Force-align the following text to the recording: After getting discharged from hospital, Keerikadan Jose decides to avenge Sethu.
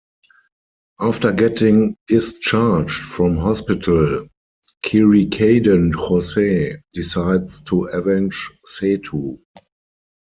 After 0.99 1.31
getting 1.31 1.95
discharged 2.07 3.05
from 3.05 3.37
hospital, 3.37 4.25
Keerikadan 4.83 5.93
Jose 5.93 6.81
decides 6.91 7.61
to 7.65 7.83
avenge 7.83 8.49
Sethu. 8.67 9.37